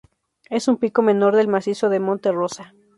Es 0.49 0.67
un 0.67 0.77
pico 0.77 1.03
menor 1.03 1.35
del 1.35 1.47
macizo 1.47 1.87
de 1.89 1.99
Monte 1.99 2.31
Rosa. 2.31 2.73